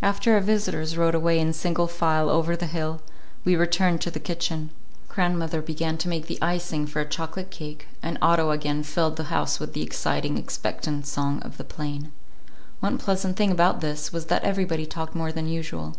[0.00, 3.02] After our visitors rode away in single file over the hill,
[3.44, 4.70] we returned to the kitchen.
[5.08, 9.24] Grandmother began to make the icing for a chocolate cake, and Otto again filled the
[9.24, 12.10] house with the exciting, expectant song of the plane.
[12.78, 15.94] One pleasant thing about this time was that everybody talked more than usual.